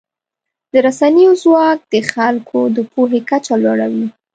د 0.71 0.73
رسنیو 0.85 1.31
ځواک 1.43 1.79
د 1.93 1.95
خلکو 2.11 2.59
د 2.75 2.77
پوهې 2.91 3.19
کچه 3.29 3.53
لوړوي. 3.63 4.07